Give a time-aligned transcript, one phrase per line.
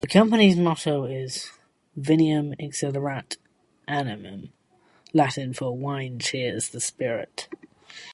[0.01, 1.51] The Company's motto is
[1.95, 3.37] "Vinum Exhilarat
[3.87, 4.49] Animum",
[5.13, 7.47] Latin for "Wine Cheers the Spirit".